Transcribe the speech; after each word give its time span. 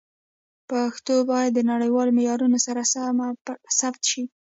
پښتو 0.69 1.15
باید 1.31 1.51
د 1.55 1.59
نړیوالو 1.71 2.15
معیارونو 2.17 2.57
سره 2.65 2.81
سم 2.93 3.15
ثبت 3.79 4.01
شي. 4.11 4.23